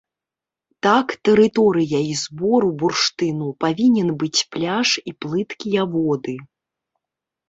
Так, 0.85 1.07
тэрыторыяй 1.27 2.07
збору 2.21 2.69
бурштыну 2.83 3.49
павінен 3.63 4.09
быць 4.23 4.39
пляж 4.55 4.89
і 5.13 5.13
плыткія 5.27 5.81
воды. 5.97 6.35